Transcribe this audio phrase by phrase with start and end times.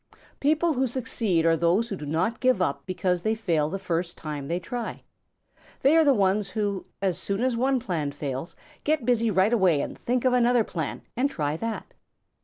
[0.39, 4.17] People who succeed are those who do not give up because they fail the first
[4.17, 5.03] time they try.
[5.83, 9.79] They are the ones who, as soon as one plan fails, get busy right away
[9.79, 11.93] and think of another plan and try that.